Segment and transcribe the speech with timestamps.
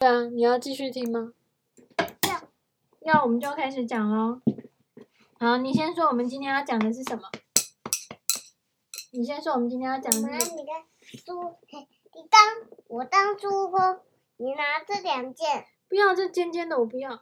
[0.00, 1.34] 对啊，你要继续听吗？
[2.26, 4.40] 要，要我们就开始讲喽。
[5.38, 7.24] 好，你先说，我们今天要讲的是什么？
[9.12, 10.56] 你先说，我们今天要讲的是什么？
[10.56, 10.86] 你看
[11.22, 11.54] 猪，
[12.14, 12.40] 你当
[12.88, 14.00] 我当孙悟空，
[14.38, 15.66] 你拿这两件。
[15.86, 17.12] 不要这尖尖的，我不要。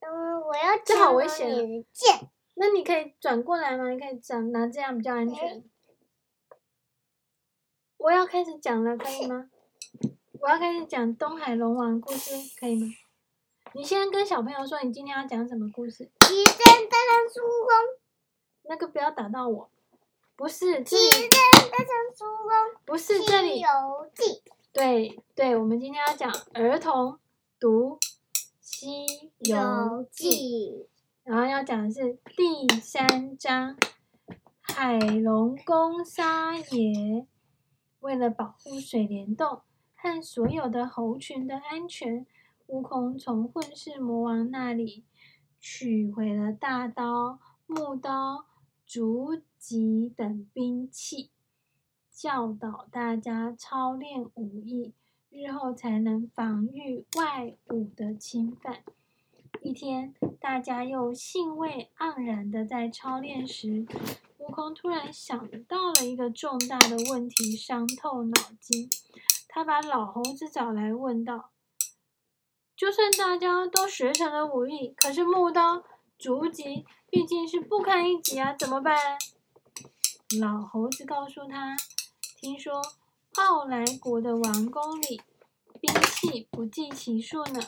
[0.00, 1.46] 嗯，我要这好危险。
[1.92, 3.90] 剑，那你可以转过来吗？
[3.90, 5.62] 你可以这样拿这样比较安全。
[7.98, 9.50] 我要开始讲了，可以吗？
[10.42, 12.88] 我要开始讲东海龙王故事，可以吗？
[13.74, 16.10] 你先跟小朋友说，你今天要讲什么故事？
[16.18, 17.70] 齐天大圣孙悟空。
[18.64, 19.70] 那个不要打到我。
[20.34, 20.82] 不是。
[20.82, 21.86] 齐天大圣
[22.16, 22.82] 孙悟空。
[22.84, 23.54] 不是这里。
[23.54, 24.42] 西游记。
[24.72, 27.20] 对对，我们今天要讲儿童
[27.60, 28.00] 读
[28.60, 29.06] 西
[29.38, 30.88] 游记，
[31.22, 33.76] 然后要讲的是第三章
[34.60, 37.28] 海龙宫沙野。
[38.00, 39.62] 为了保护水帘洞
[40.02, 42.26] 和所有的猴群的安全，
[42.66, 45.04] 悟空从混世魔王那里
[45.60, 48.46] 取回了大刀、木刀、
[48.84, 51.30] 竹戟等兵器，
[52.10, 54.92] 教导大家操练武艺，
[55.30, 58.80] 日后才能防御外侮的侵犯。
[59.60, 63.86] 一天，大家又兴味盎然的在操练时，
[64.38, 68.90] 悟空突然想到了一个重大的问题，伤透脑筋。
[69.54, 71.50] 他把老猴子找来，问道
[72.74, 75.84] ：“就算大家都学成了武艺，可是木刀、
[76.18, 78.96] 竹戟毕竟是不堪一击啊，怎么办？”
[80.40, 81.76] 老猴子告诉他
[82.40, 82.80] ：“听说
[83.34, 85.20] 奥来国的王宫里
[85.78, 87.60] 兵器不计其数呢。”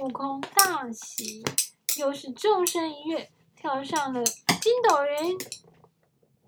[0.00, 1.44] 悟空大喜，
[1.98, 5.36] 又是纵身一跃，跳上了筋斗云。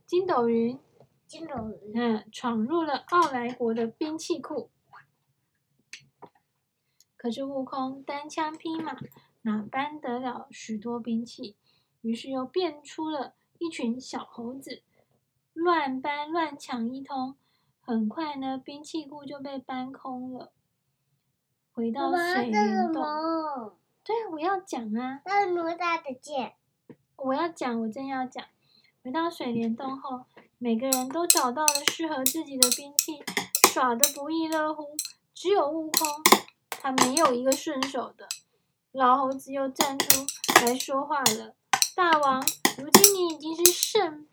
[0.06, 0.78] 筋斗云，
[1.94, 4.70] 嗯，闯入了奥莱国的兵器库。
[7.16, 8.96] 可是悟空单枪匹马，
[9.42, 11.56] 哪搬得了许多兵器？
[12.00, 14.82] 于是又变出了一群小猴子，
[15.52, 17.36] 乱搬乱抢一通。
[17.80, 20.52] 很快呢，兵器库就被搬空了。
[21.72, 23.02] 回到水帘洞，
[24.02, 25.22] 对，我要讲啊。
[25.24, 26.54] 那哪吒的剑？
[27.16, 28.44] 我要讲，我正要讲。
[29.02, 30.24] 回到水帘洞后，
[30.62, 33.18] 每个人都找到了适合自己的兵器，
[33.72, 34.88] 耍得不亦乐乎。
[35.32, 36.06] 只有悟空，
[36.68, 38.28] 他没有一个顺手的。
[38.92, 40.26] 老猴子又站出
[40.62, 41.54] 来说话了
[41.96, 42.44] ：“大王，
[42.76, 44.28] 如今你已经是圣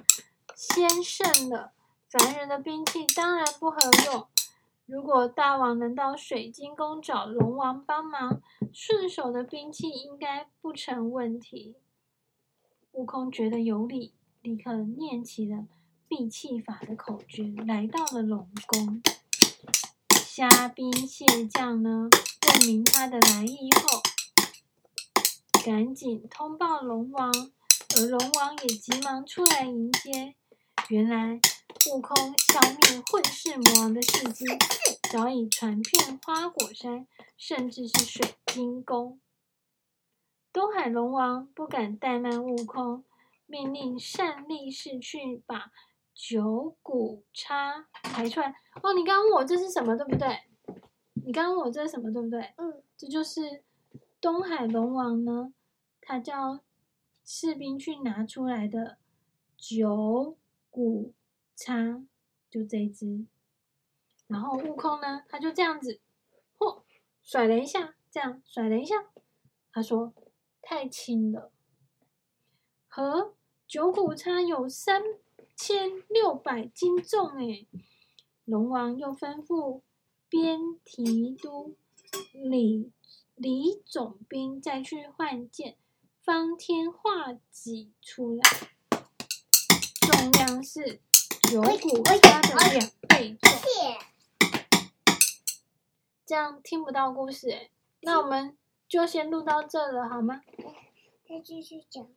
[0.53, 1.71] 先圣了，
[2.09, 4.27] 凡人的兵器当然不合用。
[4.85, 8.41] 如果大王能到水晶宫找龙王帮忙，
[8.73, 11.77] 顺手的兵器应该不成问题。”
[12.91, 14.13] 悟空觉得有理。
[14.41, 15.65] 立刻念起了
[16.17, 19.03] 闭气法的口诀，来到了龙宫。
[20.09, 22.09] 虾兵蟹将呢，
[22.47, 24.01] 问明他的来意后，
[25.63, 27.31] 赶紧通报龙王，
[27.95, 30.33] 而龙王也急忙出来迎接。
[30.89, 31.39] 原来
[31.91, 34.43] 悟空消灭混世魔王的事迹
[35.11, 37.05] 早已传遍花果山，
[37.37, 39.19] 甚至是水晶宫。
[40.51, 43.03] 东海龙王不敢怠慢悟空。
[43.49, 45.71] 命令善力士去把
[46.17, 48.47] 九股叉排出来。
[48.81, 50.45] 哦，你刚刚问我这是什么，对不对？
[51.13, 52.53] 你刚刚问我这是什么，对不对？
[52.57, 53.63] 嗯，这就是
[54.19, 55.53] 东海龙王呢，
[56.01, 56.61] 他叫
[57.23, 58.97] 士兵去拿出来的
[59.55, 60.35] 九
[60.71, 61.13] 股
[61.55, 62.03] 叉，
[62.49, 63.27] 就这一只。
[64.25, 66.01] 然后悟空呢，他就这样子，
[66.57, 66.81] 嚯，
[67.21, 69.05] 甩了一下，这样甩了一下，
[69.71, 70.11] 他说
[70.63, 71.51] 太轻了，
[72.87, 73.35] 和。
[73.67, 75.03] 九股叉有三
[75.59, 77.67] 千六百斤重诶，
[78.45, 79.81] 龙王又吩咐
[80.29, 81.75] 边提督
[82.31, 82.91] 李
[83.33, 85.75] 李总兵再去换件
[86.21, 88.43] 方天画戟出来，
[90.01, 91.01] 重量是
[91.49, 93.51] 九股叉的两倍重。
[96.23, 98.55] 这样听不到故事诶，那我们
[98.87, 100.43] 就先录到这了，好吗？
[101.27, 102.07] 再继续讲。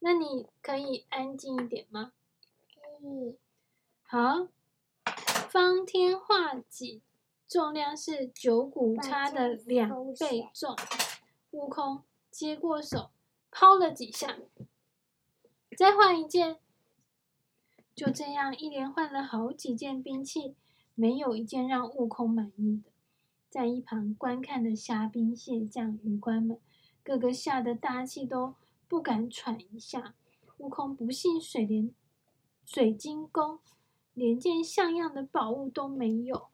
[0.00, 2.12] 那你可以安静一点吗？
[3.00, 3.36] 可以。
[4.02, 4.48] 好，
[5.48, 7.00] 方天画戟
[7.48, 10.76] 重量是九股叉的两倍重。
[11.52, 13.10] 悟空接过手，
[13.50, 14.36] 抛了几下，
[15.76, 16.58] 再换一件。
[17.94, 20.54] 就这样一连换了好几件兵器，
[20.94, 22.90] 没有一件让悟空满意的。
[23.48, 26.58] 在一旁观看的虾兵蟹将、鱼官们，
[27.02, 28.54] 个个吓得大气都
[28.86, 30.14] 不敢喘一下，
[30.58, 31.92] 悟空不信水帘
[32.72, 33.58] 水晶宫
[34.14, 36.50] 连件像样的宝物都没有。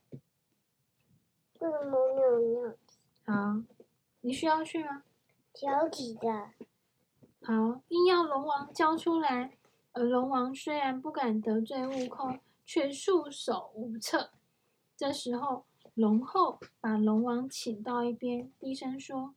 [1.58, 2.22] 为什么没
[2.62, 2.78] 有？
[3.26, 3.62] 好，
[4.22, 5.02] 你需要去吗？
[5.52, 6.26] 小几的。
[7.42, 9.58] 好，硬要龙王交出来。
[9.92, 14.30] 而龙王虽然不敢得罪悟空，却束手无策。
[14.96, 19.34] 这时候，龙后把龙王请到一边，低声说：“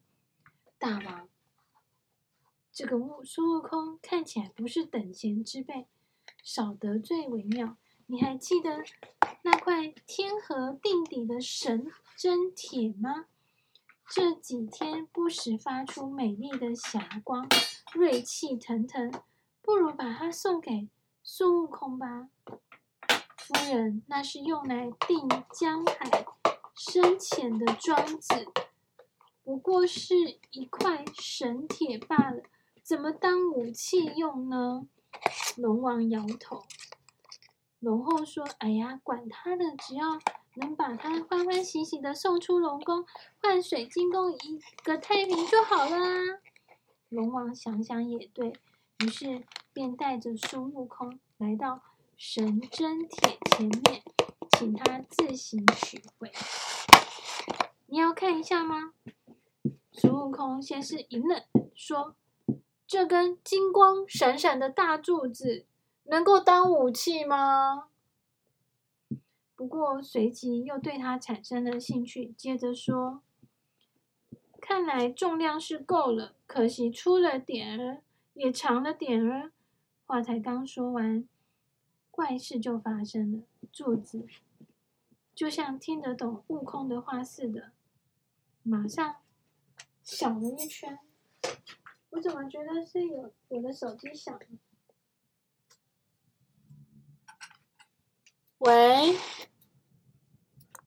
[0.80, 1.28] 大王，
[2.72, 5.88] 这个悟孙悟空看起来不是等闲之辈，
[6.44, 7.78] 少得罪为妙。
[8.08, 8.84] 你还记得
[9.44, 13.26] 那块天河定底的神针铁吗？
[14.10, 17.48] 这几天不时发出美丽的霞光，
[17.94, 19.12] 锐气腾腾。”
[19.62, 20.88] 不如把它送给
[21.22, 22.30] 孙悟空吧，
[23.38, 26.26] 夫人，那是用来定江海
[26.76, 28.48] 深浅的桩子，
[29.44, 30.16] 不过是
[30.50, 32.42] 一块神铁罢了，
[32.82, 34.88] 怎么当武器用呢？
[35.60, 36.64] 龙王摇头。
[37.80, 40.18] 龙后说：“哎呀，管他的，只要
[40.56, 43.06] 能把他欢欢喜喜的送出龙宫，
[43.42, 46.40] 换水晶宫一个太平就好了。”
[47.10, 48.54] 龙王想想也对。
[49.04, 51.82] 于是便带着孙悟空来到
[52.18, 54.04] 神针铁前面，
[54.52, 56.32] 请他自行取回。
[57.88, 58.94] 你要看一下吗？
[59.92, 61.42] 孙悟空先是一愣，
[61.74, 62.16] 说
[62.90, 65.68] ：“这根金光闪闪的大柱子
[66.06, 67.90] 能够当武器吗？”
[69.56, 73.22] 不过随即又对他产生了兴趣，接着说
[74.60, 78.02] ：“看来重量是够了，可惜出了点儿。”
[78.34, 79.52] 也长了点儿，
[80.06, 81.28] 话才刚说完，
[82.10, 83.44] 怪事就发生了。
[83.70, 84.26] 柱子
[85.36, 87.72] 就像听得懂悟空的话似的，
[88.64, 89.18] 马上
[90.02, 91.00] 小了一圈。
[92.12, 94.46] 我怎么觉得是有我的手机响了？
[98.60, 99.16] 喂。